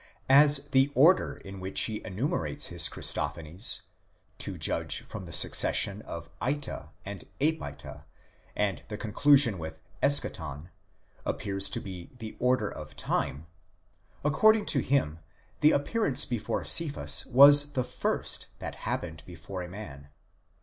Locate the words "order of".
12.39-12.95